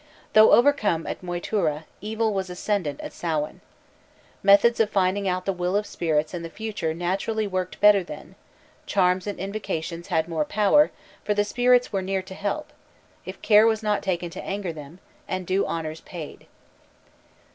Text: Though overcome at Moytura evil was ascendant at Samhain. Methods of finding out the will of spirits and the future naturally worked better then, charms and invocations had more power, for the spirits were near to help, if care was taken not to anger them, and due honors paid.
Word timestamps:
Though 0.33 0.53
overcome 0.53 1.05
at 1.05 1.21
Moytura 1.21 1.83
evil 2.01 2.33
was 2.33 2.49
ascendant 2.49 2.99
at 3.01 3.13
Samhain. 3.13 3.61
Methods 4.41 4.79
of 4.79 4.89
finding 4.89 5.27
out 5.27 5.45
the 5.45 5.53
will 5.53 5.75
of 5.75 5.85
spirits 5.85 6.33
and 6.33 6.43
the 6.43 6.49
future 6.49 6.95
naturally 6.95 7.45
worked 7.45 7.79
better 7.79 8.03
then, 8.03 8.33
charms 8.87 9.27
and 9.27 9.37
invocations 9.39 10.07
had 10.07 10.27
more 10.27 10.43
power, 10.43 10.89
for 11.23 11.35
the 11.35 11.45
spirits 11.45 11.93
were 11.93 12.01
near 12.01 12.23
to 12.23 12.33
help, 12.33 12.73
if 13.27 13.43
care 13.43 13.67
was 13.67 13.81
taken 14.01 14.25
not 14.25 14.31
to 14.33 14.43
anger 14.43 14.73
them, 14.73 14.97
and 15.27 15.45
due 15.45 15.67
honors 15.67 16.01
paid. 16.01 16.47